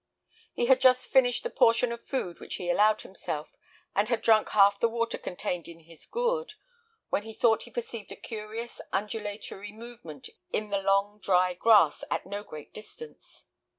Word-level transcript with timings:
He 0.51 0.65
had 0.65 0.81
just 0.81 1.09
finished 1.11 1.43
the 1.43 1.51
portion 1.51 1.91
of 1.91 2.01
food 2.03 2.39
which 2.39 2.55
he 2.55 2.71
allowed 2.71 3.01
himself, 3.01 3.55
and 3.95 4.09
had 4.09 4.23
drunk 4.23 4.49
half 4.49 4.79
the 4.79 4.89
water 4.89 5.19
contained 5.19 5.67
in 5.67 5.81
his 5.81 6.07
gourd, 6.07 6.55
when 7.09 7.21
he 7.21 7.33
thought 7.35 7.61
he 7.65 7.69
perceived 7.69 8.11
a 8.11 8.15
curious 8.15 8.81
undulatory 8.91 9.71
movement 9.71 10.27
in 10.51 10.71
the 10.71 10.81
long 10.81 11.19
dry 11.19 11.53
grass 11.53 12.03
at 12.09 12.25
no 12.25 12.43
great 12.43 12.73
distance. 12.73 13.45